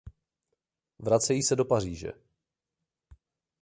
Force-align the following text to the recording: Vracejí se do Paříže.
Vracejí 0.99 1.43
se 1.43 1.55
do 1.55 1.65
Paříže. 1.65 2.13